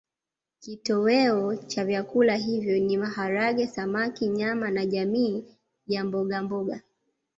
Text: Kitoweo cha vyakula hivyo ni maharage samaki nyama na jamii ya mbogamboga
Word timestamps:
Kitoweo 0.59 1.55
cha 1.55 1.85
vyakula 1.85 2.35
hivyo 2.35 2.79
ni 2.79 2.97
maharage 2.97 3.67
samaki 3.67 4.27
nyama 4.27 4.71
na 4.71 4.85
jamii 4.85 5.43
ya 5.87 6.03
mbogamboga 6.03 6.81